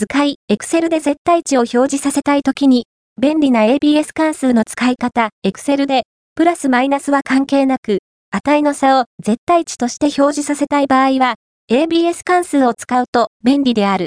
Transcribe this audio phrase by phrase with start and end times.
[0.00, 2.86] 図解、Excel で絶対値を表示させたいときに、
[3.20, 7.98] 便利な ABS 関数の使い方、Excel で、プラスマイナスは関係なく、
[8.30, 11.34] 値の差を絶対値として表示させたい場合は、
[11.70, 13.98] ABS 関数を使うと便利である。